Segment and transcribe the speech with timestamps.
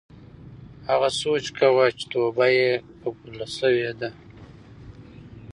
[0.89, 4.09] هغه سوچ کاوه چې توبه یې قبوله شوې ده.